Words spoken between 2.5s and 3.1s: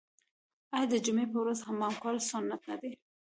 نه دي؟